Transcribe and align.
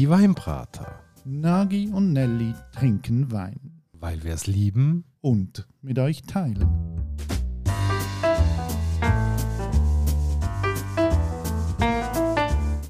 Die 0.00 0.08
Weinbrater. 0.08 0.98
Nagi 1.26 1.90
und 1.92 2.14
Nelly 2.14 2.54
trinken 2.72 3.30
Wein. 3.32 3.82
Weil 3.92 4.24
wir 4.24 4.32
es 4.32 4.46
lieben. 4.46 5.04
Und 5.20 5.68
mit 5.82 5.98
euch 5.98 6.22
teilen. 6.22 6.66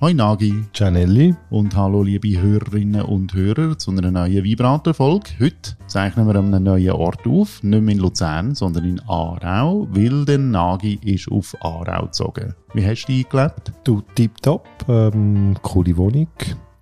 Hoi 0.00 0.14
Nagi. 0.14 0.66
Gianelli. 0.72 1.34
Und 1.50 1.74
hallo 1.74 2.04
liebe 2.04 2.40
Hörerinnen 2.40 3.02
und 3.02 3.34
Hörer 3.34 3.76
zu 3.76 3.90
einer 3.90 4.12
neuen 4.12 4.44
Vibrator-Folge. 4.44 5.30
Heute 5.40 5.76
zeichnen 5.88 6.28
wir 6.28 6.36
an 6.36 6.54
einem 6.54 6.62
neuen 6.62 6.92
Ort 6.92 7.26
auf, 7.26 7.60
nicht 7.64 7.82
mehr 7.82 7.94
in 7.96 8.00
Luzern, 8.00 8.54
sondern 8.54 8.84
in 8.84 9.00
Aarau, 9.00 9.88
weil 9.90 10.24
der 10.26 10.38
Nagi 10.38 11.00
ist 11.02 11.28
auf 11.28 11.56
Aarau 11.60 12.04
gezogen. 12.04 12.54
Wie 12.72 12.86
hast 12.86 13.06
du 13.06 13.12
eingelebt? 13.14 13.72
Du, 13.82 14.00
tipptopp. 14.14 14.68
Ähm, 14.88 15.56
coole 15.60 15.96
Wohnung. 15.96 16.28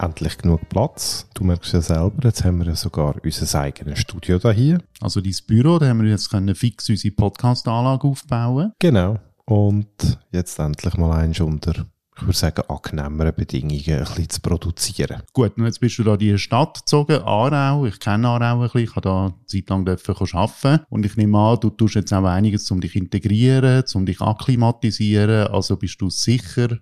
Endlich 0.00 0.38
genug 0.38 0.68
Platz. 0.68 1.26
Du 1.34 1.42
merkst 1.42 1.72
ja 1.72 1.80
selber, 1.80 2.22
jetzt 2.22 2.44
haben 2.44 2.58
wir 2.58 2.66
ja 2.66 2.76
sogar 2.76 3.16
unser 3.22 3.60
eigenes 3.60 3.98
Studio 3.98 4.38
da 4.38 4.52
hier. 4.52 4.80
Also 5.00 5.20
dein 5.20 5.34
Büro, 5.48 5.80
da 5.80 5.88
haben 5.88 6.02
wir 6.02 6.10
jetzt 6.10 6.30
können 6.30 6.54
fix 6.54 6.88
unsere 6.88 7.14
Podcast-Anlage 7.14 8.06
aufbauen. 8.06 8.72
Genau. 8.78 9.18
Und 9.44 10.18
jetzt 10.30 10.60
endlich 10.60 10.96
mal 10.96 11.18
eins 11.18 11.40
unter 11.40 11.86
ich 12.16 12.26
würde 12.26 12.36
sagen, 12.36 12.62
angenehmeren 12.68 13.34
Bedingungen 13.34 13.98
ein 13.98 14.04
bisschen 14.04 14.30
zu 14.30 14.40
produzieren. 14.40 15.22
Gut, 15.32 15.56
und 15.56 15.64
jetzt 15.66 15.80
bist 15.80 15.98
du 15.98 16.02
da 16.02 16.14
in 16.14 16.18
die 16.18 16.38
Stadt 16.38 16.78
gezogen, 16.78 17.22
Aarau. 17.22 17.86
Ich 17.86 18.00
kenne 18.00 18.28
Aarau 18.28 18.56
ein 18.56 18.60
bisschen, 18.62 18.82
ich 18.82 18.90
habe 18.90 19.00
da 19.02 19.26
eine 19.26 19.34
Zeit 19.46 19.70
lang 19.70 19.88
arbeiten 19.88 20.84
Und 20.88 21.06
ich 21.06 21.16
nehme 21.16 21.38
an, 21.38 21.60
du 21.60 21.70
tust 21.70 21.94
jetzt 21.94 22.12
auch 22.12 22.24
einiges, 22.24 22.68
um 22.72 22.80
dich 22.80 22.92
zu 22.92 22.98
integrieren, 22.98 23.84
um 23.94 24.04
dich 24.04 24.20
akklimatisieren. 24.20 25.46
Also 25.48 25.76
bist 25.76 26.00
du 26.00 26.10
sicher 26.10 26.78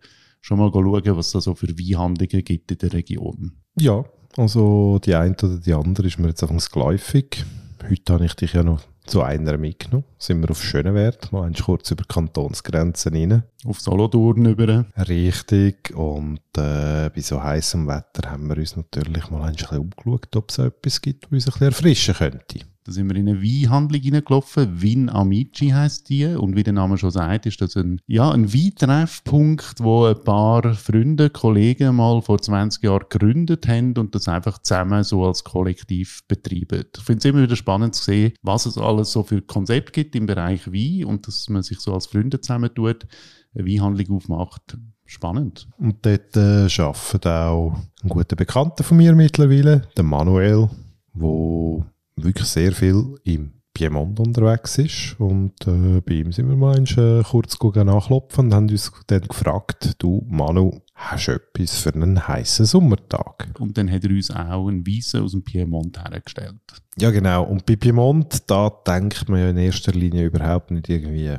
schon 0.47 0.59
mal 0.59 0.71
schauen, 0.73 1.17
was 1.17 1.33
da 1.33 1.41
so 1.41 1.55
für 1.55 1.69
Weinhandlungen 1.69 2.45
gibt 2.45 2.71
in 2.71 2.79
der 2.79 2.93
Region? 2.93 3.53
Ja, 3.79 4.05
also 4.37 5.01
die 5.05 5.15
eine 5.15 5.35
oder 5.35 5.59
die 5.59 5.75
andere 5.75 6.07
ist 6.07 6.19
mir 6.19 6.29
jetzt 6.29 6.43
einfach 6.43 6.71
geläufig. 6.71 7.45
Heute 7.89 8.13
habe 8.13 8.27
ich 8.27 8.35
dich 8.35 8.53
ja 8.53 8.63
noch 8.63 8.81
zu 9.07 9.23
einer 9.23 9.59
mitgenommen. 9.59 10.05
Sind 10.19 10.43
wir 10.43 10.51
auf 10.51 10.63
Schönewert, 10.63 11.33
mal 11.33 11.53
kurz 11.53 11.91
über 11.91 12.05
Kantonsgrenzen 12.05 13.15
rein. 13.15 13.43
Auf 13.65 13.81
Solothurn 13.81 14.47
über. 14.47 14.87
Richtig. 15.09 15.93
Und 15.97 16.41
äh, 16.57 17.11
bei 17.11 17.21
so 17.21 17.43
heißem 17.43 17.87
Wetter 17.89 18.31
haben 18.31 18.49
wir 18.49 18.57
uns 18.57 18.77
natürlich 18.77 19.31
mal 19.31 19.43
ein 19.43 19.55
bisschen 19.55 19.79
umgeschaut, 19.79 20.35
ob 20.37 20.51
es 20.51 20.59
etwas 20.59 21.01
gibt, 21.01 21.27
was 21.27 21.33
uns 21.33 21.47
ein 21.47 21.53
bisschen 21.53 21.67
erfrischen 21.67 22.15
könnte. 22.15 22.61
Da 22.87 22.93
sind 22.93 23.11
wir 23.11 23.17
in 23.17 23.29
eine 23.29 23.43
Weinhandlung 23.43 24.01
reingelaufen. 24.01 24.81
Vin 24.81 25.09
Amici 25.11 25.71
heisst 25.71 26.09
die. 26.09 26.25
Und 26.25 26.55
wie 26.55 26.63
der 26.63 26.73
Name 26.73 26.97
schon 26.99 27.11
sagt, 27.11 27.45
ist 27.47 27.61
das 27.61 27.77
ein, 27.77 28.01
ja, 28.07 28.31
ein 28.31 28.55
Weintreffpunkt, 28.55 29.83
wo 29.83 30.05
ein 30.05 30.23
paar 30.23 30.73
Freunde, 30.75 31.31
Kollegen 31.31 31.97
mal 31.97 32.23
vor 32.23 32.41
20 32.41 32.85
Jahren 32.85 33.07
gegründet 33.09 33.67
haben 33.67 33.95
und 33.99 34.15
das 34.15 34.29
einfach 34.29 34.59
zusammen 34.63 35.03
so 35.03 35.25
als 35.25 35.43
Kollektiv 35.43 36.23
betreiben. 36.29 36.85
Ich 36.97 37.03
finde 37.03 37.19
es 37.19 37.25
immer 37.25 37.43
wieder 37.43 37.57
spannend 37.57 37.97
zu 37.97 38.05
sehen, 38.05 38.35
was 38.43 38.67
es 38.67 38.79
alles 38.79 39.11
so 39.11 39.25
für 39.25 39.43
Konzept 39.43 39.93
gibt 39.93 40.15
im 40.15 40.27
Bereich 40.27 40.69
Wein 40.69 41.07
und 41.07 41.27
dass 41.27 41.49
man 41.49 41.65
sich 41.65 41.81
so 41.81 41.93
als 41.93 42.07
Freunde 42.07 42.41
zusammentut, 42.41 43.09
eine 43.53 43.67
Weinhandlung 43.67 44.17
aufmacht. 44.17 44.79
Spannend. 45.07 45.67
Und 45.79 46.07
dort 46.07 46.37
äh, 46.37 46.69
arbeitet 46.81 47.27
auch 47.27 47.77
ein 48.05 48.09
guter 48.09 48.37
Bekannter 48.37 48.85
von 48.85 48.97
mir 48.97 49.13
mittlerweile, 49.15 49.83
der 49.97 50.05
Manuel, 50.05 50.69
wo 51.15 51.85
wirklich 52.17 52.49
sehr 52.49 52.73
viel 52.73 53.15
im 53.25 53.53
Piemont 53.77 54.19
unterwegs 54.19 54.79
ist. 54.79 55.17
Und 55.19 55.55
äh, 55.67 56.01
bei 56.01 56.15
ihm 56.15 56.33
sind 56.33 56.49
wir 56.49 56.57
mal 56.57 56.79
äh, 56.79 57.23
kurz 57.23 57.59
nachklopfen 57.61 58.47
und 58.47 58.55
haben 58.55 58.71
uns 58.71 58.91
dann 59.07 59.21
gefragt, 59.21 59.95
du 59.99 60.27
Manu, 60.29 60.81
hast 60.95 61.29
du 61.29 61.33
etwas 61.33 61.79
für 61.79 61.95
einen 61.95 62.27
heißen 62.27 62.65
Sommertag? 62.65 63.49
Und 63.59 63.77
dann 63.77 63.91
hat 63.91 64.05
er 64.05 64.11
uns 64.11 64.31
auch 64.31 64.69
einen 64.69 64.87
Weissen 64.87 65.23
aus 65.23 65.33
dem 65.33 65.45
Piemont 65.45 66.03
hergestellt. 66.03 66.57
Ja 66.99 67.11
genau, 67.11 67.45
und 67.45 67.67
bei 67.67 67.77
Piemont, 67.77 68.51
da 68.51 68.71
denkt 68.71 69.29
man 69.29 69.41
ja 69.41 69.51
in 69.51 69.59
erster 69.59 69.93
Linie 69.93 70.25
überhaupt 70.25 70.71
nicht 70.71 70.89
irgendwie 70.89 71.37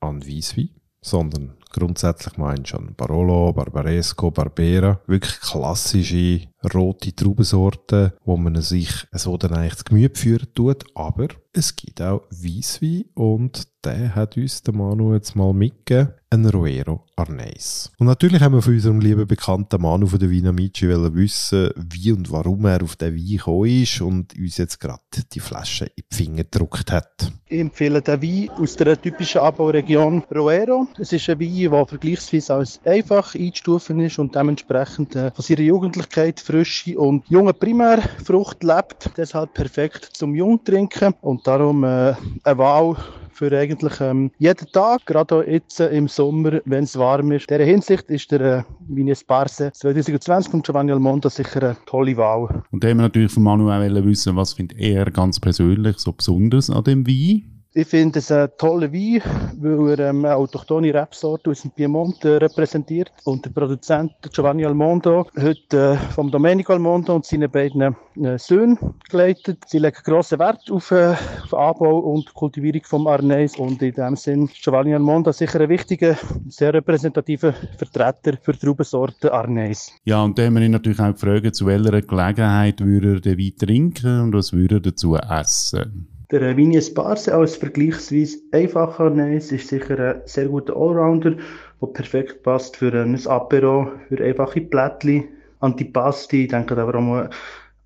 an 0.00 0.26
Weisswein, 0.26 0.70
sondern 1.02 1.52
grundsätzlich 1.74 2.36
meinst 2.38 2.72
du 2.72 2.76
an 2.78 2.94
Barolo, 2.96 3.52
Barbaresco, 3.52 4.30
Barbera. 4.30 5.00
Wirklich 5.06 5.40
klassische 5.40 6.46
rote 6.72 7.14
Traubensorten, 7.14 8.12
wo 8.24 8.36
man 8.36 8.60
sich 8.62 9.06
so 9.12 9.36
dann 9.36 9.54
eigentlich 9.54 9.74
das 9.74 9.84
Gemüse 9.84 10.14
führen 10.14 10.48
tut. 10.54 10.84
Aber 10.94 11.28
es 11.52 11.76
gibt 11.76 12.00
auch 12.00 12.22
Weisswein 12.30 13.04
und 13.14 13.68
der 13.84 14.14
hat 14.14 14.36
uns 14.36 14.62
der 14.62 14.74
Manu 14.74 15.14
jetzt 15.14 15.36
mal 15.36 15.52
mitgegeben, 15.52 16.14
ein 16.30 16.46
Roero 16.46 17.04
Arneis. 17.16 17.92
Und 17.98 18.06
natürlich 18.06 18.40
haben 18.40 18.54
wir 18.54 18.62
von 18.62 18.72
unserem 18.72 19.00
lieben 19.00 19.26
bekannten 19.26 19.80
Manu 19.80 20.06
von 20.06 20.18
der 20.18 20.30
Vina 20.30 20.48
Amici 20.48 20.88
wissen, 20.88 21.70
wie 21.76 22.12
und 22.12 22.32
warum 22.32 22.64
er 22.64 22.82
auf 22.82 22.96
den 22.96 23.14
Wein 23.14 23.36
gekommen 23.36 23.82
ist 23.82 24.00
und 24.00 24.36
uns 24.36 24.56
jetzt 24.56 24.80
gerade 24.80 25.02
die 25.32 25.40
Flasche 25.40 25.84
in 25.84 26.04
die 26.10 26.16
Finger 26.16 26.44
gedruckt 26.44 26.90
hat. 26.90 27.30
Ich 27.46 27.60
empfehle 27.60 28.02
den 28.02 28.22
Wein 28.22 28.50
aus 28.58 28.74
der 28.74 29.00
typischen 29.00 29.42
Abbauregion 29.42 30.24
Roero. 30.34 30.88
Es 30.98 31.12
ist 31.12 31.28
ein 31.28 31.38
Wein, 31.38 31.63
der 31.70 31.86
vergleichsweise 31.86 32.54
als 32.54 32.80
einfach 32.84 33.34
einzustufen 33.34 34.00
ist 34.00 34.18
und 34.18 34.34
dementsprechend 34.34 35.16
äh, 35.16 35.30
von 35.30 35.44
seiner 35.44 35.60
Jugendlichkeit 35.60 36.40
frische 36.40 36.98
und 36.98 37.24
junge 37.28 37.52
Primärfrucht 37.54 38.62
lebt. 38.62 39.10
Deshalb 39.16 39.54
perfekt 39.54 40.10
zum 40.12 40.34
Jungtrinken 40.34 41.14
und 41.20 41.46
darum 41.46 41.84
äh, 41.84 42.14
eine 42.44 42.58
Wahl 42.58 42.96
für 43.34 43.56
eigentlich 43.58 44.00
ähm, 44.00 44.30
jeden 44.38 44.66
Tag, 44.72 45.04
gerade 45.06 45.34
auch 45.34 45.42
jetzt 45.42 45.80
äh, 45.80 45.88
im 45.88 46.08
Sommer, 46.08 46.60
wenn 46.64 46.84
es 46.84 46.96
warm 46.96 47.32
ist. 47.32 47.50
In 47.50 47.58
dieser 47.58 47.70
Hinsicht 47.70 48.08
ist 48.08 48.30
der 48.30 48.40
äh, 48.40 48.62
Vines 48.88 49.24
Barse 49.24 49.72
2020 49.72 50.50
von 50.50 50.62
Giovanni 50.62 50.92
Almonda 50.92 51.28
sicher 51.28 51.62
eine 51.62 51.76
tolle 51.86 52.16
Wahl. 52.16 52.62
Und 52.70 52.84
da 52.84 52.88
haben 52.88 52.98
wir 52.98 53.02
natürlich 53.02 53.32
von 53.32 53.42
Manuel 53.42 54.04
wissen, 54.04 54.36
was 54.36 54.52
findet 54.52 54.78
er 54.78 55.10
ganz 55.10 55.40
persönlich 55.40 55.98
so 55.98 56.12
besonders 56.12 56.70
an 56.70 56.84
dem 56.84 57.06
Wein? 57.06 57.53
Ich 57.76 57.88
finde 57.88 58.20
es 58.20 58.30
ein 58.30 58.50
toller 58.56 58.92
Wein, 58.92 59.20
weil 59.58 59.98
er 59.98 60.10
ähm, 60.10 60.24
eine 60.24 60.36
autochtone 60.36 60.94
Rebsorte 60.94 61.50
aus 61.50 61.62
dem 61.62 61.72
Piemont 61.72 62.24
äh, 62.24 62.36
repräsentiert. 62.36 63.10
Und 63.24 63.44
der 63.44 63.50
Produzent 63.50 64.12
Giovanni 64.32 64.64
Almondo, 64.64 65.26
heute 65.36 65.98
äh, 66.00 66.12
vom 66.12 66.30
Domenico 66.30 66.72
Almondo 66.72 67.16
und 67.16 67.24
seinen 67.24 67.50
beiden 67.50 67.96
äh, 68.22 68.38
Söhnen 68.38 68.78
geleitet. 69.10 69.64
Sie 69.66 69.80
legen 69.80 69.98
grossen 70.04 70.38
Wert 70.38 70.70
auf, 70.70 70.92
äh, 70.92 71.16
auf 71.42 71.52
Anbau 71.52 71.98
und 71.98 72.32
Kultivierung 72.32 72.82
vom 72.84 73.08
Arneis. 73.08 73.56
Und 73.56 73.82
in 73.82 73.92
dem 73.92 74.14
Sinn 74.14 74.48
Giovanni 74.62 74.94
Almondo 74.94 75.32
sicher 75.32 75.60
ein 75.60 75.68
wichtiger, 75.68 76.16
sehr 76.48 76.72
repräsentativer 76.72 77.54
Vertreter 77.76 78.38
für 78.40 78.52
die 78.52 78.60
Traubensorte 78.60 79.32
Arneis. 79.32 79.90
Ja, 80.04 80.22
und 80.22 80.38
da 80.38 80.44
haben 80.44 80.54
wir 80.54 80.62
ihn 80.62 80.70
natürlich 80.70 81.00
auch 81.00 81.12
gefragt, 81.12 81.56
zu 81.56 81.66
welcher 81.66 82.02
Gelegenheit 82.02 82.80
würde 82.80 83.14
er 83.14 83.20
den 83.20 83.36
Wein 83.36 83.56
trinken 83.58 84.20
und 84.20 84.32
was 84.32 84.52
würde 84.52 84.76
er 84.76 84.80
dazu 84.80 85.16
essen. 85.16 86.13
Der 86.34 86.56
Vinius 86.56 86.92
Barse 86.92 87.32
als 87.32 87.54
vergleichsweise 87.54 88.38
einfacher 88.50 89.08
Neis 89.08 89.52
ist 89.52 89.68
sicher 89.68 90.00
ein 90.00 90.22
sehr 90.24 90.46
guter 90.46 90.74
Allrounder, 90.74 91.36
der 91.80 91.86
perfekt 91.86 92.42
passt 92.42 92.76
für 92.76 92.92
ein 92.92 93.24
Apero, 93.28 93.92
für 94.08 94.20
einfache 94.20 94.62
Plättchen, 94.62 95.28
Antipasti, 95.60 96.42
ich 96.42 96.48
denke 96.48 96.76
aber 96.76 96.98
auch 96.98 97.00
mal 97.00 97.30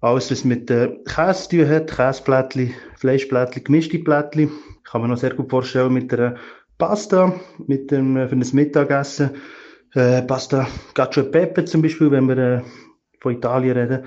alles, 0.00 0.30
was 0.30 0.46
mit 0.46 0.66
Käse 0.66 1.48
zu 1.50 1.68
hat, 1.68 1.94
Käseplättchen, 1.94 2.72
Fleischplättchen, 2.96 3.64
gemischte 3.64 3.98
Plättchen. 3.98 4.48
Kann 4.82 5.02
man 5.02 5.10
noch 5.10 5.18
sehr 5.18 5.34
gut 5.34 5.50
vorstellen 5.50 5.92
mit 5.92 6.10
der 6.10 6.36
Pasta, 6.78 7.34
mit 7.66 7.90
dem, 7.90 8.14
für 8.14 8.34
ein 8.34 8.44
Mittagessen. 8.52 9.32
Äh, 9.92 10.22
Pasta 10.22 10.66
Cacio 10.94 11.24
e 11.24 11.26
Pepe 11.26 11.66
zum 11.66 11.82
Beispiel, 11.82 12.10
wenn 12.10 12.26
wir 12.26 12.38
äh, 12.38 12.62
von 13.20 13.34
Italien 13.34 13.76
reden. 13.76 14.06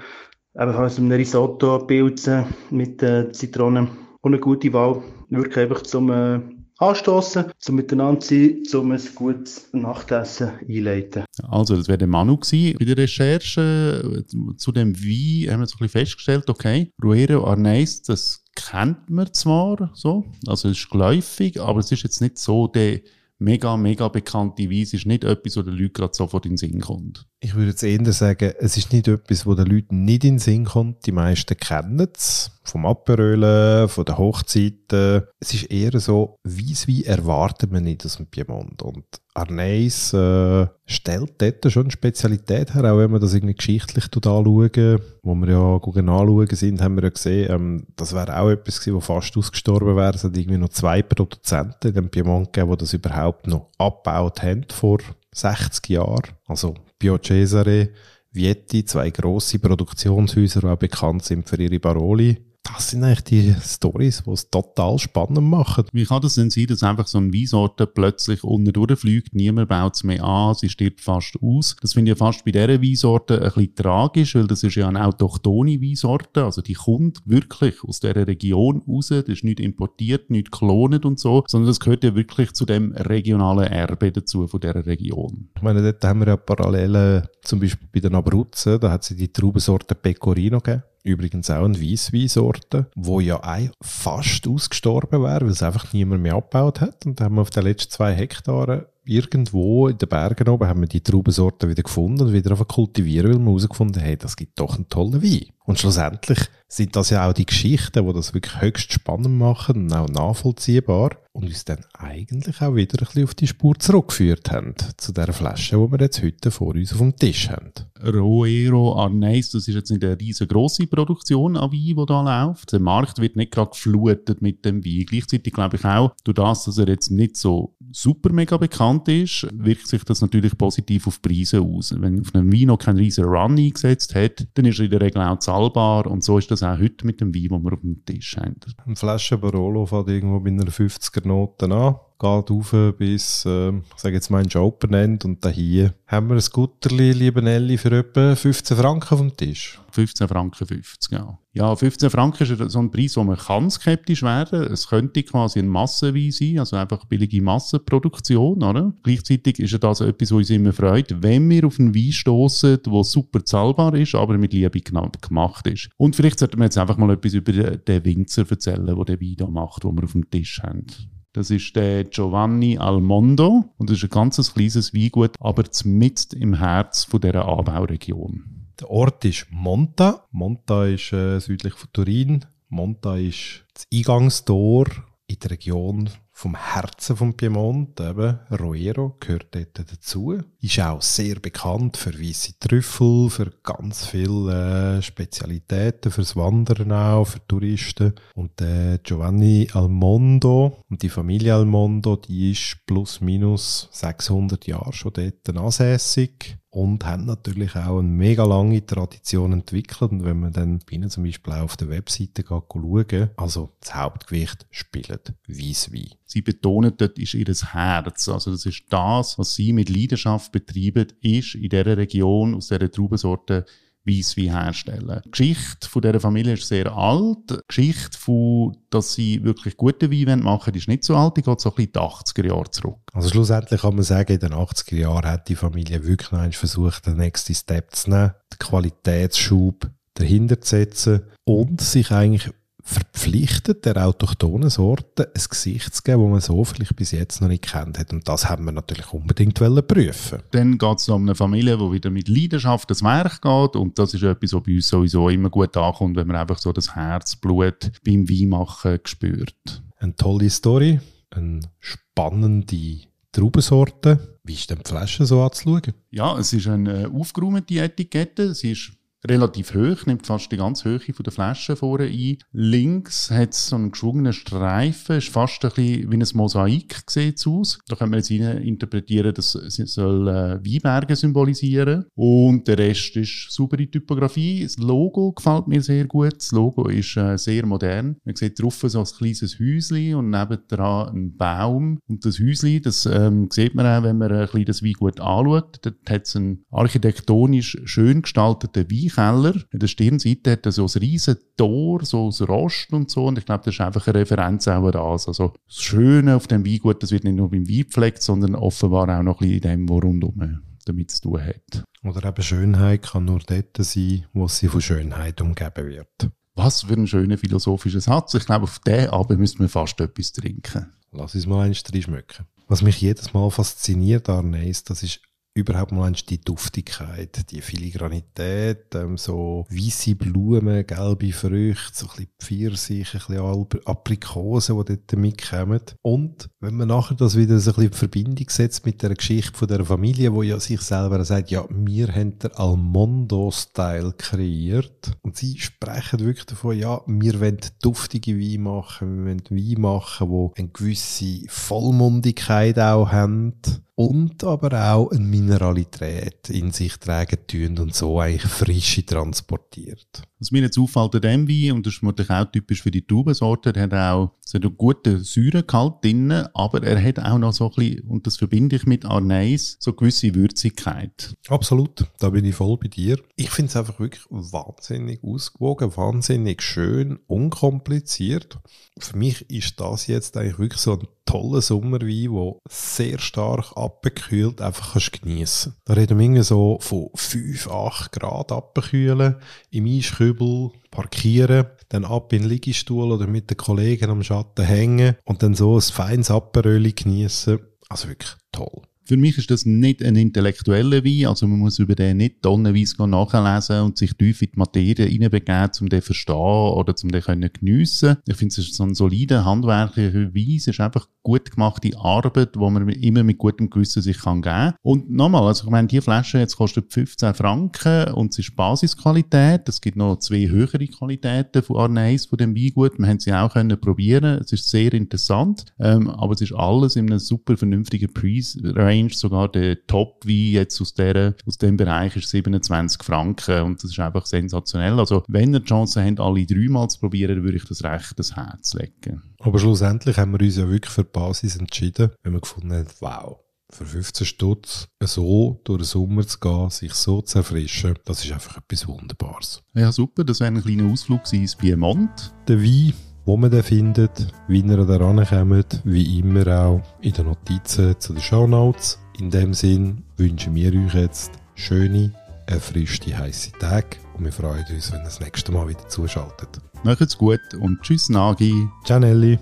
Aus 0.56 0.98
einem 0.98 1.12
Risotto, 1.12 1.86
Pilze 1.86 2.48
mit 2.72 3.04
äh, 3.04 3.32
Zitronen 3.32 4.10
und 4.22 4.34
eine 4.34 4.40
gute 4.40 4.72
Wahl. 4.74 5.04
Wirklich 5.30 5.58
einfach 5.58 5.82
zum 5.84 6.10
äh, 6.12 6.40
Anstoßen, 6.78 7.46
zum 7.60 7.76
Miteinander 7.76 8.22
sein, 8.22 8.64
zum 8.66 8.92
ein 8.92 9.02
gutes 9.14 9.70
Nachtessen 9.72 10.52
einleiten. 10.68 11.26
Also, 11.44 11.76
das 11.76 11.88
wäre 11.88 12.00
der 12.00 12.08
Manu 12.08 12.38
gewesen. 12.38 12.76
Bei 12.80 12.86
der 12.86 12.98
Recherche 12.98 14.26
zu 14.58 14.72
dem 14.72 14.96
Wein 14.96 15.54
haben 15.54 15.60
wir 15.60 15.68
so 15.68 15.76
ein 15.76 15.80
bisschen 15.80 15.90
festgestellt, 15.90 16.50
okay, 16.50 16.92
Ruero 17.04 17.46
Arneis, 17.46 18.02
das 18.02 18.44
kennt 18.56 19.10
man 19.10 19.32
zwar 19.34 19.92
so, 19.94 20.26
also 20.48 20.70
es 20.70 20.78
ist 20.80 20.90
geläufig, 20.90 21.62
aber 21.62 21.80
es 21.80 21.92
ist 21.92 22.04
jetzt 22.04 22.20
nicht 22.20 22.38
so 22.38 22.68
der 22.68 23.02
mega, 23.42 23.76
mega 23.76 24.08
bekannte 24.08 24.70
Weise 24.70 24.96
ist 24.96 25.06
nicht 25.06 25.24
etwas, 25.24 25.58
wo 25.58 25.64
den 25.64 25.74
Leuten 25.74 25.94
gerade 25.94 26.14
sofort 26.14 26.46
in 26.46 26.54
den 26.54 26.58
Sinn 26.58 26.80
kommt. 26.80 27.28
Ich 27.40 27.56
würde 27.56 27.72
jetzt 27.72 27.84
eher 27.84 28.14
sagen, 28.14 28.54
es 28.60 28.78
ist 28.78 28.94
nicht 28.94 29.08
etwas, 29.08 29.46
wo 29.46 29.56
den 29.56 29.66
Leuten 29.66 30.06
nicht 30.06 30.24
in 30.24 30.36
den 30.36 30.40
Sinn 30.40 30.66
kommt. 30.66 31.06
Die 31.08 31.12
meisten 31.12 31.58
kennen 31.58 32.08
es. 32.16 32.52
Vom 32.64 32.86
Aperölen, 32.86 33.90
von 33.90 34.06
den 34.06 34.18
Hochzeiten. 34.18 35.24
Es 35.40 35.54
ist 35.54 35.72
eher 35.72 36.00
so, 36.00 36.36
Weisswein 36.44 37.04
erwartet 37.06 37.72
man 37.72 37.84
nicht 37.84 38.06
aus 38.06 38.18
dem 38.18 38.28
Piemont. 38.28 38.82
Und 38.84 39.04
Arneis 39.34 40.14
äh, 40.14 40.68
stellt 40.86 41.42
dort 41.42 41.72
schon 41.72 41.84
eine 41.84 41.92
Spezialität 41.92 42.76
her, 42.76 42.94
auch 42.94 43.00
wenn 43.00 43.12
wir 43.12 43.20
das 43.20 43.34
irgendwie 43.34 43.56
geschichtlich 43.56 44.06
anschauen. 44.14 45.00
Wo 45.24 45.36
wir 45.36 45.50
ja 45.50 45.76
anschauen 45.76 46.48
sind, 46.52 46.82
haben 46.82 46.96
wir 46.96 47.04
ja 47.04 47.10
gesehen, 47.10 47.52
ähm, 47.52 47.88
das 47.96 48.14
wäre 48.14 48.40
auch 48.40 48.50
etwas 48.50 48.80
gewesen, 48.80 48.98
was 48.98 49.06
fast 49.06 49.38
ausgestorben 49.38 49.96
wäre. 49.96 50.14
Es 50.14 50.24
hat 50.24 50.38
irgendwie 50.38 50.60
noch 50.60 50.70
zwei 50.70 51.02
Produzenten 51.02 51.88
in 51.88 51.94
dem 51.94 52.10
Piemont 52.10 52.54
gegeben, 52.54 52.72
die 52.72 52.78
das 52.78 52.94
überhaupt 52.94 53.48
noch 53.48 53.70
abgebaut 53.80 54.44
haben 54.44 54.66
vor 54.70 55.00
60 55.34 55.90
Jahren. 55.90 56.32
Also 56.48 56.76
Bio 57.00 57.18
Cesare, 57.18 57.90
Vietti, 58.32 58.86
zwei 58.86 59.10
grosse 59.10 59.60
Produktionshäuser, 59.60 60.62
die 60.62 60.68
auch 60.68 60.78
bekannt 60.78 61.24
sind 61.26 61.50
für 61.50 61.58
ihre 61.58 61.80
Baroli 61.80 62.51
das 62.64 62.92
sind 62.92 63.04
eigentlich 63.04 63.24
die 63.24 63.56
Stories, 63.62 64.24
die 64.26 64.32
es 64.32 64.50
total 64.50 65.00
spannend 65.00 65.48
machen. 65.50 65.86
Wie 65.94 66.06
kann 66.06 66.22
das 66.22 66.36
denn 66.36 66.52
sein, 66.52 66.68
dass 66.68 66.84
einfach 66.84 67.08
so 67.08 67.18
ein 67.18 67.34
Weinsorte 67.34 67.88
plötzlich 67.88 68.44
unten 68.44 68.72
durchfliegt, 68.72 69.34
niemand 69.34 69.70
baut 69.70 69.96
es 69.96 70.04
mehr 70.04 70.24
an, 70.24 70.54
sie 70.54 70.70
stirbt 70.70 71.02
fast 71.02 71.38
aus? 71.42 71.76
Das 71.82 71.94
finde 71.94 72.12
ich 72.12 72.18
fast 72.18 72.46
bei 72.46 72.52
dieser 72.52 72.82
Weinsorte 72.82 73.42
ein 73.42 73.52
bisschen 73.52 73.76
tragisch, 73.76 74.36
weil 74.36 74.48
das 74.48 74.64
ist 74.64 74.76
ja 74.76 74.88
eine 74.88 75.06
autochtone 75.06 75.82
Weinsorte, 75.82 76.44
also 76.46 76.62
die 76.62 76.74
kommt 76.74 77.20
wirklich 77.26 77.84
aus 77.84 78.00
dieser 78.00 78.28
Region 78.28 78.84
raus, 78.88 79.08
das 79.08 79.24
ist 79.26 79.44
nicht 79.44 79.60
importiert, 79.60 80.30
nicht 80.30 80.52
kloniert 80.52 81.06
und 81.06 81.20
so, 81.20 81.44
sondern 81.48 81.68
das 81.68 81.80
gehört 81.80 82.04
ja 82.04 82.14
wirklich 82.16 82.54
zu 82.54 82.66
dem 82.66 82.94
regionalen 82.94 83.68
Erbe 83.68 84.12
dazu 84.12 84.48
von 84.48 84.60
dieser 84.60 84.86
Region. 84.86 85.50
Ich 85.56 85.62
meine, 85.64 85.82
dort 85.82 86.04
haben 86.04 86.20
wir 86.20 86.28
ja 86.28 86.38
Parallelen, 86.38 87.28
zum 87.44 87.60
Beispiel 87.60 87.90
bei 87.92 88.00
den 88.00 88.14
Abruzzen, 88.14 88.80
da 88.80 88.92
hat 88.92 89.04
sie 89.04 89.16
die 89.16 89.32
Traubensorte 89.32 89.96
Pecorino 89.96 90.60
gegeben 90.60 90.84
Übrigens 91.04 91.50
auch 91.50 91.66
eine 91.66 91.82
Weissweinsorte, 91.82 92.88
wo 92.96 93.20
ja 93.20 93.42
fast 93.82 94.48
ausgestorben 94.48 95.24
wäre, 95.24 95.42
weil 95.42 95.52
es 95.52 95.64
einfach 95.64 95.94
niemand 95.94 96.22
mehr 96.22 96.36
abgebaut 96.36 96.82
hat. 96.82 97.06
Und 97.06 97.20
da 97.20 97.26
haben 97.26 97.36
wir 97.36 97.42
auf 97.42 97.50
den 97.50 97.64
letzten 97.64 97.92
zwei 97.92 98.14
Hektaren 98.14 98.86
irgendwo 99.04 99.88
in 99.88 99.98
den 99.98 100.10
Bergen 100.10 100.48
oben 100.50 100.68
haben 100.68 100.82
wir 100.82 100.88
die 100.88 101.02
Traubensorte 101.02 101.68
wieder 101.68 101.84
gefunden 101.84 102.28
und 102.28 102.34
wieder 102.34 102.56
kultivieren, 102.56 103.32
weil 103.32 103.40
wir 103.40 103.46
herausgefunden 103.46 104.02
haben, 104.02 104.08
hey, 104.08 104.18
das 104.18 104.36
gibt 104.36 104.60
doch 104.60 104.76
einen 104.76 104.90
tollen 104.90 105.24
Wein. 105.24 105.48
Und 105.66 105.80
schlussendlich 105.80 106.40
sind 106.68 106.96
das 106.96 107.10
ja 107.10 107.28
auch 107.28 107.34
die 107.34 107.46
Geschichten, 107.46 108.06
die 108.06 108.14
das 108.14 108.34
wirklich 108.34 108.62
höchst 108.62 108.94
spannend 108.94 109.38
machen 109.38 109.84
und 109.84 109.94
auch 109.94 110.08
nachvollziehbar 110.08 111.12
und 111.34 111.46
uns 111.46 111.66
dann 111.66 111.86
eigentlich 111.94 112.62
auch 112.62 112.76
wieder 112.76 113.00
ein 113.00 113.06
bisschen 113.06 113.24
auf 113.24 113.36
die 113.36 113.48
Spur 113.48 113.78
zurückgeführt 113.80 114.52
haben, 114.52 114.76
zu 114.98 115.12
der 115.14 115.32
Flasche, 115.32 115.78
die 115.78 115.92
wir 115.92 116.00
jetzt 116.00 116.22
heute 116.22 116.52
vor 116.52 116.76
uns 116.76 116.92
auf 116.92 117.00
dem 117.00 117.16
Tisch 117.16 117.50
haben. 117.50 117.72
Roero 118.04 118.96
Arneis, 119.00 119.52
das 119.52 119.68
ist 119.68 119.76
jetzt 119.76 119.92
nicht 119.92 120.04
eine 120.04 120.20
riesengroße 120.20 120.88
Produktion 120.88 121.56
an 121.56 121.72
Wein, 121.72 121.96
die 121.96 122.06
da 122.08 122.48
läuft. 122.48 122.74
Der 122.74 122.80
Markt 122.80 123.20
wird 123.20 123.36
nicht 123.36 123.52
gerade 123.52 123.72
geflutet 123.72 124.42
mit 124.42 124.66
dem 124.66 124.84
Wein. 124.84 125.06
Gleichzeitig 125.08 125.54
glaube 125.54 125.78
ich 125.78 125.86
auch, 125.86 126.16
durch 126.24 126.36
das, 126.36 126.66
dass 126.66 126.78
er 126.80 126.88
jetzt 126.88 127.12
nicht 127.12 127.38
so 127.38 127.76
super 127.92 128.32
mega 128.34 128.58
bekannt 128.58 129.08
ist, 129.08 129.48
wirkt 129.54 129.88
sich 129.88 130.04
das 130.04 130.22
natürlich 130.22 130.58
positiv 130.58 131.08
auf 131.08 131.22
Preise 131.22 131.62
aus. 131.62 131.94
Wenn 131.98 132.22
auf 132.22 132.34
einem 132.34 132.52
Wein 132.52 132.68
noch 132.68 132.80
kein 132.80 132.98
riesen 132.98 133.26
Run 133.26 133.58
eingesetzt 133.58 134.16
hat, 134.16 134.48
dann 134.56 134.66
ist 134.66 134.80
er 134.80 134.86
in 134.86 134.92
der 134.92 135.02
Regel 135.02 135.22
auch 135.22 135.40
zahlbar 135.40 136.08
und 136.08 136.24
so 136.24 136.38
ist 136.38 136.50
das 136.50 136.64
auch 136.64 136.80
heute 136.80 137.06
mit 137.06 137.22
dem 137.22 137.34
Wein, 137.36 137.50
den 137.50 137.64
wir 137.64 137.74
auf 137.74 137.82
dem 137.82 138.04
Tisch 138.06 138.38
haben. 138.38 138.56
Eine 138.86 138.96
Flasche 138.96 139.38
Barolo 139.38 139.86
fährt 139.86 140.10
irgendwo 140.10 140.40
bei 140.40 140.50
einer 140.50 140.66
50er 140.66 141.21
Noten 141.26 141.72
an 141.72 141.96
geht 142.22 142.52
rauf 142.52 142.76
bis, 142.98 143.46
äh, 143.46 143.70
ich 143.70 143.98
sage 143.98 144.16
jetzt 144.16 144.30
mal, 144.30 144.44
ein 144.44 144.62
Open 144.62 144.94
End 144.94 145.26
und 145.26 145.44
da 145.44 145.50
hier 145.50 145.94
haben 146.06 146.30
wir 146.30 146.36
ein 146.36 146.44
Gutterli, 146.52 147.14
liebe 147.14 147.42
Nelly, 147.42 147.78
für 147.78 147.98
etwa 147.98 148.36
15 148.36 148.78
Franken 148.78 149.18
vom 149.18 149.36
Tisch. 149.36 149.80
15 149.92 150.28
Franken 150.28 150.66
50, 150.66 151.12
ja. 151.12 151.38
Ja, 151.54 151.76
15 151.76 152.10
Franken 152.10 152.44
ist 152.44 152.72
so 152.72 152.80
ein 152.80 152.92
Preis, 152.92 153.18
wo 153.18 153.24
man 153.24 153.38
kann 153.38 153.70
skeptisch 153.70 154.24
werden. 154.24 154.72
Es 154.72 154.88
könnte 154.88 155.24
quasi 155.24 155.60
ein 155.60 155.68
Massenwein 155.68 156.32
sein, 156.32 156.60
also 156.60 156.78
einfach 156.78 157.04
billige 157.06 157.42
Massenproduktion, 157.42 158.64
oder? 158.64 158.94
Gleichzeitig 159.04 159.60
ist 159.60 159.84
das 159.84 160.00
etwas, 160.00 160.32
was 160.32 160.38
uns 160.38 160.50
immer 160.52 160.72
freut, 160.72 161.22
wenn 161.22 161.50
wir 161.50 161.66
auf 161.66 161.80
einen 161.80 161.94
Wein 161.94 162.12
stoßen, 162.12 162.80
der 162.86 163.04
super 163.04 163.44
zahlbar 163.44 163.96
ist, 163.96 164.16
aber 164.16 164.38
mit 164.38 164.54
Liebe 164.54 164.80
gemacht 164.80 165.68
ist. 165.68 165.90
Und 165.98 166.16
vielleicht 166.16 166.40
sollten 166.40 166.60
wir 166.60 166.66
jetzt 166.66 166.78
einfach 166.78 166.98
mal 166.98 167.12
etwas 167.12 167.34
über 167.34 167.52
den 167.52 168.06
Winzer 168.06 168.46
erzählen, 168.50 168.86
der 168.86 169.06
den 169.06 169.20
Wein 169.20 169.36
da 169.38 169.48
macht, 169.48 169.84
den 169.84 169.96
wir 169.96 170.04
auf 170.04 170.14
dem 170.14 170.30
Tisch 170.30 170.62
haben. 170.64 170.86
Das 171.34 171.50
ist 171.50 171.76
der 171.78 172.04
Giovanni 172.04 172.78
Almondo 172.78 173.74
und 173.78 173.90
das 173.90 173.98
ist 173.98 174.04
ein 174.04 174.10
ganz 174.10 174.54
kleines 174.54 174.94
Weingut, 174.94 175.36
aber 175.40 175.64
mitten 175.86 176.42
im 176.42 176.56
Herz 176.56 177.06
von 177.06 177.22
dieser 177.22 177.48
Anbauregion. 177.48 178.44
Der 178.80 178.90
Ort 178.90 179.24
ist 179.24 179.48
Monta. 179.50 180.28
Monta 180.32 180.86
ist 180.86 181.14
äh, 181.14 181.40
südlich 181.40 181.74
von 181.74 181.90
Turin. 181.94 182.46
Monta 182.68 183.16
ist 183.16 183.64
das 183.74 183.88
Eingangstor 183.94 184.88
in 185.28 185.38
der 185.40 185.52
Region 185.52 186.10
vom 186.42 186.56
Herzen 186.56 187.16
vom 187.16 187.36
Piemont, 187.36 188.00
eben 188.00 188.40
Roero, 188.50 189.16
gehört 189.20 189.54
dort 189.54 189.78
dazu. 189.78 190.40
Ist 190.60 190.80
auch 190.80 191.00
sehr 191.00 191.36
bekannt 191.36 191.98
für 191.98 192.20
weiße 192.20 192.58
Trüffel, 192.60 193.30
für 193.30 193.52
ganz 193.62 194.08
viele 194.08 194.98
äh, 194.98 195.02
Spezialitäten, 195.04 196.12
fürs 196.12 196.36
Wandern 196.36 196.94
auch, 196.94 197.26
für 197.26 197.46
Touristen. 197.48 198.16
Und 198.34 198.60
der 198.60 198.98
Giovanni 199.04 199.68
Almondo 199.72 200.78
und 200.90 201.04
die 201.04 201.10
Familie 201.10 201.54
Almondo, 201.54 202.16
die 202.16 202.54
ist 202.54 202.78
plus 202.88 203.22
minus 203.22 203.88
600 203.92 204.66
Jahre 204.66 204.94
schon 204.94 205.14
dort 205.14 205.56
ansässig 205.56 206.58
und 206.72 207.06
haben 207.06 207.26
natürlich 207.26 207.76
auch 207.76 208.00
eine 208.00 208.08
mega 208.08 208.46
lange 208.46 208.86
Tradition 208.86 209.52
entwickelt. 209.52 210.12
Und 210.12 210.24
wenn 210.24 210.40
man 210.40 210.54
dann 210.54 210.80
bei 210.80 210.96
ihnen 210.96 211.10
zum 211.10 211.26
Beispiel 211.26 211.54
auch 211.54 211.64
auf 211.64 211.78
der 211.78 211.90
Webseite 211.90 212.46
schauen, 212.48 213.30
also 213.36 213.74
das 213.82 213.94
Hauptgewicht 213.94 214.66
spielt 214.72 215.34
Weisswein. 215.48 216.12
Sie 216.26 216.42
betonen, 216.42 216.94
dort 216.96 217.20
ist 217.20 217.34
ihr 217.34 217.46
Herz. 217.46 218.30
Also 218.30 218.52
das 218.52 218.66
ist 218.66 218.84
das, 218.90 219.38
was 219.38 219.54
sie 219.54 219.74
mit 219.74 219.90
Leidenschaft 219.90 220.54
betreiben, 220.54 221.08
ist 221.22 221.56
in 221.56 221.70
dieser 221.70 221.98
Region 221.98 222.56
aus 222.56 222.70
dieser 222.70 222.90
Traubensorte 222.90 223.66
Weisswein 224.06 224.50
herstellen. 224.50 225.22
Die 225.26 225.32
Geschichte 225.32 225.88
von 225.88 226.02
dieser 226.02 226.20
Familie 226.20 226.54
ist 226.54 226.68
sehr 226.68 226.92
alt. 226.96 227.50
Die 227.50 227.60
Geschichte, 227.68 228.18
von, 228.18 228.78
dass 228.90 229.14
sie 229.14 229.44
wirklich 229.44 229.78
gute 229.78 230.12
Wein 230.12 230.42
machen 230.42 230.74
ist 230.74 230.88
nicht 230.88 231.04
so 231.04 231.16
alt. 231.16 231.38
Die 231.38 231.42
geht 231.42 231.60
so 231.60 231.70
ein 231.70 231.76
bisschen 231.76 231.92
die 231.94 232.00
80er 232.00 232.48
Jahre 232.48 232.72
zurück. 232.72 233.00
Also 233.14 233.30
schlussendlich 233.30 233.82
kann 233.82 233.96
man 233.96 234.04
sagen, 234.04 234.34
in 234.34 234.40
den 234.40 234.54
80er 234.54 234.96
Jahren 234.96 235.26
hat 235.26 235.50
die 235.50 235.56
Familie 235.56 236.06
wirklich 236.06 236.32
noch 236.32 236.54
versucht, 236.54 237.06
den 237.06 237.18
nächsten 237.18 237.54
Step 237.54 237.94
zu 237.96 238.10
nehmen, 238.10 238.32
den 238.54 238.60
Qualitätsschub 238.60 239.90
dahinter 240.16 240.60
zu 240.62 240.70
setzen 240.70 241.22
und 241.46 241.82
sich 241.82 242.12
eigentlich 242.12 242.52
verpflichtet, 242.84 243.86
der 243.86 244.06
autochthonen 244.06 244.70
Sorte 244.70 245.32
ein 245.34 245.44
Gesicht 245.50 245.96
zu 245.96 246.04
geben, 246.04 246.24
das 246.24 246.32
man 246.32 246.42
so 246.42 246.64
vielleicht 246.64 246.96
bis 246.96 247.12
jetzt 247.12 247.42
noch 247.42 247.48
nicht 247.48 247.64
kennt 247.64 248.00
hat. 248.00 248.12
Und 248.12 248.28
das 248.28 248.50
haben 248.50 248.66
wir 248.66 248.72
natürlich 248.72 249.12
unbedingt 249.14 249.56
prüfen 249.56 250.40
Dann 250.52 250.78
geht 250.78 250.98
es 250.98 251.10
um 251.10 251.24
eine 251.24 251.36
Familie, 251.36 251.78
die 251.78 251.92
wieder 251.92 252.10
mit 252.10 252.28
Leidenschaft 252.28 252.90
das 252.90 253.04
Werk 253.04 253.42
geht. 253.42 253.76
Und 253.76 253.98
das 254.00 254.14
ist 254.14 254.24
etwas, 254.24 254.54
was 254.54 254.64
bei 254.64 254.76
uns 254.76 254.88
sowieso 254.88 255.30
immer 255.30 255.50
gut 255.50 255.76
ankommt, 255.78 256.16
wenn 256.16 256.28
man 256.28 256.38
einfach 256.38 256.58
so 256.58 256.72
das 256.74 256.96
Herzblut 256.96 257.92
beim 258.06 258.30
Weinmachen 258.30 259.00
spürt. 259.06 259.84
Eine 259.98 260.16
tolle 260.16 260.50
Story, 260.50 261.00
eine 261.30 261.62
spannende 261.80 263.02
Traubensorte. 263.32 264.40
Wie 264.44 264.54
ist 264.54 264.70
denn 264.70 264.80
die 264.80 264.90
Flasche 264.90 265.26
so 265.26 265.42
anzuschauen? 265.42 265.94
Ja, 266.10 266.38
es 266.38 266.52
ist 266.54 266.68
eine 266.68 267.10
aufgeräumte 267.14 267.80
Etikette. 267.80 268.54
Sie 268.54 268.72
ist 268.72 268.92
relativ 269.28 269.74
hoch, 269.76 270.06
nimmt 270.06 270.26
fast 270.26 270.52
die 270.52 270.58
ganze 270.58 270.90
Höhe 270.90 271.00
von 271.00 271.24
der 271.24 271.34
Flasche 271.34 271.76
vorne 271.76 272.06
ein. 272.06 272.38
Links 272.52 273.30
hat 273.30 273.52
es 273.52 273.68
so 273.68 273.76
einen 273.76 273.92
geschwungenen 273.92 274.34
Streifen, 274.34 275.18
ist 275.18 275.30
fast 275.30 275.64
ein 275.64 275.72
bisschen 275.72 276.12
wie 276.12 276.18
ein 276.18 276.28
Mosaik 276.34 277.04
sieht's 277.08 277.46
aus. 277.46 277.80
Da 277.88 277.96
kann 277.96 278.10
man 278.10 278.20
jetzt 278.20 278.32
rein 278.32 278.62
interpretieren, 278.64 279.34
dass 279.34 279.56
es 279.56 279.76
soll 279.94 280.28
äh, 280.28 280.60
Weinberge 280.64 281.16
symbolisieren 281.16 282.06
und 282.16 282.68
der 282.68 282.78
Rest 282.78 283.16
ist 283.18 283.52
saubere 283.52 283.88
Typografie. 283.88 284.64
Das 284.64 284.78
Logo 284.78 285.32
gefällt 285.34 285.68
mir 285.68 285.82
sehr 285.82 286.06
gut. 286.06 286.38
Das 286.38 286.52
Logo 286.52 286.88
ist 286.88 287.16
äh, 287.18 287.38
sehr 287.38 287.66
modern. 287.66 288.18
Man 288.24 288.36
sieht 288.36 288.62
drauf 288.62 288.84
so 288.86 289.00
ein 289.00 289.06
kleines 289.06 289.60
Häuschen 289.60 290.16
und 290.16 290.30
nebendran 290.30 291.16
ein 291.16 291.38
Baum. 291.38 292.00
Und 292.08 292.26
das 292.26 292.40
Häuschen, 292.40 292.82
das 292.82 293.06
ähm, 293.06 293.50
sieht 293.52 293.76
man 293.76 293.86
auch, 293.86 294.04
wenn 294.04 294.18
man 294.18 294.32
ein 294.32 294.46
bisschen 294.46 294.66
das 294.66 294.84
Weingut 294.84 295.20
anschaut. 295.20 295.80
Dort 295.82 296.10
hat 296.10 296.26
es 296.26 296.36
einen 296.36 296.64
architektonisch 296.72 297.78
schön 297.86 298.22
gestalteten 298.22 298.90
Wein 298.90 299.11
Keller. 299.16 299.56
In 299.72 299.80
der 299.80 299.88
Stirnseite 299.88 300.52
hat 300.52 300.66
er 300.66 300.72
so 300.72 300.86
ein 300.86 301.00
riesen 301.00 301.38
Tor, 301.58 302.04
so 302.06 302.28
aus 302.28 302.42
Rost 302.42 302.92
und 302.94 303.10
so. 303.10 303.26
Und 303.26 303.38
ich 303.38 303.46
glaube, 303.46 303.64
das 303.66 303.76
ist 303.76 303.82
einfach 303.82 304.08
eine 304.08 304.20
Referenz 304.20 304.68
auch 304.68 304.86
an 304.86 304.92
das. 304.92 305.28
Also 305.28 305.54
das 305.68 305.82
Schöne 305.82 306.36
auf 306.36 306.48
dem 306.48 306.66
Weingut, 306.66 307.02
das 307.04 307.12
wird 307.12 307.24
nicht 307.24 307.36
nur 307.36 307.50
beim 307.50 307.68
Wein 307.68 307.84
gepflegt, 307.84 308.22
sondern 308.22 308.56
offenbar 308.56 309.10
auch 309.18 309.24
noch 309.24 309.42
ein 309.42 309.50
bisschen 309.50 309.72
in 309.72 309.86
dem, 309.86 309.90
was 309.90 310.04
rundum 310.04 310.62
damit 310.86 311.12
zu 311.12 311.22
tun 311.22 311.46
hat. 311.46 311.84
Oder 312.04 312.28
eben 312.28 312.44
Schönheit 312.44 313.04
kann 313.04 313.26
nur 313.26 313.40
dort 313.40 313.78
sein, 313.78 314.26
wo 314.34 314.48
sie 314.48 314.68
von 314.68 314.82
Schönheit 314.82 315.40
umgeben 315.42 315.88
wird. 315.88 316.32
Was 316.56 316.84
für 316.84 316.94
ein 316.94 317.08
schöner 317.08 317.38
philosophischer 317.38 318.02
Satz. 318.02 318.34
Ich 318.34 318.46
glaube, 318.46 318.64
auf 318.64 318.80
den 318.80 319.10
Abend 319.10 319.40
müssen 319.40 319.60
wir 319.60 319.70
fast 319.70 320.00
etwas 320.02 320.34
trinken. 320.34 320.92
Lass 321.12 321.36
uns 321.36 321.46
mal 321.46 321.68
eins 321.68 321.78
schmecken. 321.78 322.46
Was 322.68 322.82
mich 322.82 323.02
jedes 323.02 323.34
Mal 323.34 323.50
fasziniert 323.52 324.30
an 324.30 324.54
ist, 324.54 324.90
das 324.90 325.04
ist 325.04 325.22
überhaupt 325.54 325.92
mal 325.92 326.12
die 326.12 326.40
Duftigkeit, 326.40 327.52
die 327.52 327.62
Filigranität, 327.62 328.96
ähm, 328.96 329.18
so 329.18 329.66
weiße 329.70 330.16
Blumen, 330.16 330.86
gelbe 330.88 331.34
Früchte, 331.34 331.92
so 331.94 332.08
ein 332.08 332.12
bisschen 332.12 332.32
Pfirsich, 332.40 333.14
ein 333.14 333.20
bisschen 333.20 333.82
Aprikosen, 333.86 334.78
die 334.78 334.96
dort 334.96 335.14
mitkommen. 335.18 335.82
Und 336.02 336.50
wenn 336.62 336.76
man 336.76 336.88
nachher 336.88 337.16
das 337.16 337.36
wieder 337.36 337.60
so 337.60 337.72
ein 337.72 337.76
bisschen 337.76 337.92
in 337.92 337.98
Verbindung 337.98 338.50
setzt 338.50 338.86
mit 338.86 339.02
der 339.04 339.14
Geschichte 339.14 339.58
von 339.58 339.68
der 339.68 339.84
Familie, 339.84 340.34
wo 340.34 340.42
ja 340.42 340.60
sich 340.60 340.82
selber 340.82 341.24
sagt, 341.26 341.52
ja, 341.52 341.66
wir 341.70 342.08
haben 342.08 342.40
den 342.40 342.54
Almondo-Style 342.54 344.14
kreiert. 344.18 345.18
Und 345.22 345.36
sie 345.36 345.60
sprechen 345.60 346.20
wirklich 346.20 346.46
davon, 346.46 346.78
ja, 346.78 347.02
wir 347.08 347.42
wollen 347.42 347.60
duftige 347.82 348.40
Wein 348.40 348.62
machen, 348.62 349.26
wir 349.26 349.32
wollen 349.32 349.44
Wein 349.50 349.82
machen, 349.82 350.30
die 350.30 350.62
eine 350.62 350.70
gewisse 350.70 351.44
Vollmundigkeit 351.48 352.80
auch 352.80 353.12
haben 353.12 353.56
und 353.96 354.44
aber 354.44 354.94
auch 354.94 355.12
eine 355.12 355.26
Mineralität 355.42 356.50
in 356.50 356.72
sich 356.72 356.98
tragen 356.98 357.38
tun 357.48 357.80
und 357.80 357.96
so 357.96 358.20
eigentlich 358.20 358.44
Frische 358.44 359.06
transportiert. 359.06 360.24
Was 360.40 360.52
mir 360.52 360.62
jetzt 360.62 360.78
auffällt 360.80 361.16
an 361.16 361.22
dem 361.22 361.48
Wein, 361.48 361.74
und 361.74 361.86
das 361.86 361.96
ist 361.96 362.04
natürlich 362.04 362.32
auch 362.32 362.46
typisch 362.52 362.82
für 362.82 362.92
die 362.92 363.06
Traubensorte, 363.06 363.74
er 363.76 363.84
hat 363.84 363.94
auch 363.94 364.32
so 364.44 364.58
einen 364.58 364.76
guten 364.76 365.24
Säuregehalt 365.24 366.04
drin, 366.04 366.32
aber 366.32 366.84
er 366.84 367.02
hat 367.02 367.20
auch 367.20 367.38
noch 367.38 367.54
so 367.54 367.66
ein 367.70 367.76
bisschen, 367.76 368.08
und 368.08 368.26
das 368.26 368.38
verbinde 368.38 368.76
ich 368.76 368.86
mit 368.86 369.06
Arneis, 369.06 369.78
so 369.80 369.94
gewisse 369.94 370.34
Würzigkeit. 370.34 371.36
Absolut, 371.48 372.06
da 372.20 372.30
bin 372.30 372.46
ich 372.46 372.56
voll 372.56 372.78
bei 372.78 372.88
dir. 372.88 373.20
Ich 373.36 373.52
finde 373.52 373.70
es 373.70 373.76
einfach 373.76 374.00
wirklich 374.00 374.26
wahnsinnig 374.30 375.24
ausgewogen, 375.24 375.96
wahnsinnig 375.96 376.64
schön, 376.64 377.20
unkompliziert. 377.28 378.58
Für 378.98 379.18
mich 379.18 379.50
ist 379.50 379.80
das 379.80 380.08
jetzt 380.08 380.38
eigentlich 380.38 380.60
wirklich 380.60 380.82
so 380.82 380.94
ein 380.94 381.08
toller 381.26 381.62
Sommerwein, 381.62 382.34
der 382.34 382.56
sehr 382.68 383.20
stark 383.20 383.78
abgekühlt 383.78 384.60
einfach 384.60 384.94
kannst 384.94 385.22
geniessen. 385.32 385.76
Da 385.86 385.94
reden 385.94 386.18
wir 386.18 386.26
irgendwie 386.26 386.44
so 386.44 386.78
von 386.80 387.10
5, 387.16 387.70
8 387.70 388.12
Grad 388.12 388.52
abkühlen, 388.52 389.36
im 389.72 389.86
Eiskübel 389.86 390.72
parkieren, 390.92 391.68
dann 391.90 392.06
ab 392.06 392.34
in 392.34 392.44
den 392.44 392.50
Liegestuhl 392.50 393.12
oder 393.12 393.28
mit 393.28 393.50
den 393.50 393.58
Kollegen 393.58 394.10
am 394.10 394.24
Schatten 394.24 394.66
hängen 394.66 395.16
und 395.26 395.44
dann 395.44 395.56
so 395.56 395.76
ein 395.76 395.82
feines 395.82 396.32
Apperöli 396.32 396.92
geniessen. 396.94 397.60
Also 397.90 398.08
wirklich 398.08 398.32
toll. 398.52 398.82
Für 399.12 399.18
mich 399.18 399.38
ist 399.38 399.52
das 399.52 399.66
nicht 399.66 400.02
ein 400.02 400.16
intellektueller 400.16 401.04
Wein, 401.04 401.26
also 401.26 401.46
man 401.46 401.60
muss 401.60 401.80
über 401.80 401.96
den 401.96 402.16
nicht 402.16 402.42
tonnenweise 402.42 403.06
nachlesen 403.06 403.82
und 403.82 403.98
sich 403.98 404.14
tief 404.14 404.42
in 404.42 404.52
die 404.54 404.58
Materie 404.58 405.06
hineinbegeben, 405.06 405.70
um 405.82 405.90
den 405.90 406.02
zu 406.02 406.06
verstehen 406.06 406.36
oder 406.36 406.96
um 407.04 407.12
den 407.12 407.22
können 407.22 407.50
geniessen. 407.52 408.16
Ich 408.26 408.38
finde, 408.38 408.54
es 408.54 408.60
ist 408.60 408.76
so 408.76 408.84
ein 408.84 408.96
solider 408.96 409.44
handwerklicher 409.44 410.34
Wein, 410.34 410.56
es 410.56 410.68
ist 410.68 410.80
einfach 410.80 411.10
gut 411.24 411.52
gemachte 411.52 411.92
Arbeit, 411.98 412.52
wo 412.56 412.70
man 412.70 412.88
immer 412.90 413.24
mit 413.24 413.38
gutem 413.38 413.70
Gewissen 413.70 414.02
sich 414.02 414.20
kann 414.20 414.42
geben 414.42 414.54
kann. 414.54 414.74
Und 414.82 415.12
nochmal, 415.12 415.44
also 415.44 415.66
ich 415.66 415.70
meine, 415.70 415.88
die 415.88 416.02
Flasche 416.02 416.40
jetzt 416.40 416.56
kostet 416.56 416.92
15 416.92 417.34
Franken 417.34 418.14
und 418.14 418.32
es 418.32 418.40
ist 418.40 418.56
Basisqualität. 418.56 419.68
Es 419.68 419.82
gibt 419.82 419.98
noch 419.98 420.18
zwei 420.18 420.48
höhere 420.48 420.88
Qualitäten 420.88 421.62
von 421.62 421.78
Arneis, 421.78 422.26
von 422.26 422.38
dem 422.38 422.56
Weingut. 422.56 422.98
Wir 422.98 423.08
haben 423.08 423.20
sie 423.20 423.34
auch 423.34 423.54
können 423.54 423.80
probieren. 423.80 424.40
Es 424.42 424.52
ist 424.52 424.70
sehr 424.70 424.94
interessant, 424.94 425.66
ähm, 425.80 426.10
aber 426.10 426.34
es 426.34 426.42
ist 426.42 426.54
alles 426.54 426.96
in 426.96 427.10
einem 427.10 427.20
super 427.20 427.58
vernünftigen 427.58 428.12
Preis-Range. 428.14 429.01
Sogar 429.10 429.50
der 429.50 429.86
Top-Wein 429.88 430.52
jetzt 430.54 430.82
aus, 430.82 430.94
der, 430.94 431.36
aus 431.46 431.58
dem 431.58 431.78
Bereich 431.78 432.16
ist 432.16 432.30
27 432.30 433.04
Franken 433.04 433.62
und 433.64 433.84
das 433.84 433.92
ist 433.92 434.00
einfach 434.00 434.26
sensationell. 434.26 435.00
Also 435.00 435.24
wenn 435.28 435.54
ihr 435.54 435.60
die 435.60 435.66
Chance 435.66 436.04
habt, 436.04 436.20
alle 436.20 436.46
dreimal 436.46 436.90
zu 436.90 437.00
probieren, 437.00 437.44
würde 437.44 437.58
ich 437.58 437.66
das 437.66 437.84
recht 437.84 438.18
das 438.18 438.36
Herz 438.36 438.74
legen. 438.74 439.22
Aber 439.40 439.60
schlussendlich 439.60 440.18
haben 440.18 440.32
wir 440.32 440.42
uns 440.42 440.58
ja 440.58 440.70
wirklich 440.70 440.94
für 440.94 441.04
die 441.04 441.12
Basis 441.12 441.56
entschieden, 441.56 442.12
wenn 442.24 442.34
wir 442.34 442.42
gefunden 442.42 442.74
haben, 442.74 442.88
wow, 443.00 443.40
für 443.72 443.86
15 443.86 444.28
Stutz 444.28 444.88
so 445.02 445.62
durch 445.64 445.80
den 445.80 445.86
Sommer 445.86 446.28
zu 446.28 446.40
gehen, 446.40 446.70
sich 446.70 446.94
so 446.94 447.22
zu 447.22 447.40
erfrischen, 447.40 447.96
das 448.06 448.24
ist 448.24 448.32
einfach 448.32 448.58
etwas 448.58 448.88
Wunderbares. 448.88 449.64
Ja, 449.74 449.92
super. 449.92 450.24
Das 450.24 450.40
wäre 450.40 450.52
ein 450.52 450.62
kleiner 450.62 450.92
Ausflug 450.92 451.22
ins 451.34 451.56
Piemont. 451.56 452.34
Der 452.48 452.62
Wein, 452.62 452.94
wo 453.26 453.38
man 453.38 453.52
den 453.52 453.64
findet, 453.64 454.28
wie 454.48 454.62
ihr 454.62 454.78
da 454.86 454.98
rankommt, 454.98 455.82
wie 455.84 456.20
immer 456.20 456.48
auch 456.48 456.82
in 457.02 457.14
den 457.14 457.26
Notizen 457.26 458.00
zu 458.00 458.14
den 458.14 458.22
Shownotes. 458.22 459.00
In 459.20 459.30
dem 459.30 459.54
Sinn 459.54 460.04
wünschen 460.18 460.56
wir 460.56 460.74
euch 460.74 460.94
jetzt 460.96 461.32
schöne, 461.56 462.12
erfrischte, 462.48 463.18
heiße 463.18 463.52
Tage 463.60 463.98
und 464.18 464.26
wir 464.26 464.32
freuen 464.32 464.66
uns, 464.70 464.92
wenn 464.92 465.00
ihr 465.00 465.06
das 465.06 465.20
nächste 465.20 465.52
Mal 465.52 465.68
wieder 465.68 465.88
zuschaltet. 465.88 466.62
Macht's 466.84 467.18
gut 467.18 467.40
und 467.60 467.82
tschüss 467.82 468.10
Nagi. 468.10 468.68
Ciao 468.84 469.00
Nelly. 469.00 469.38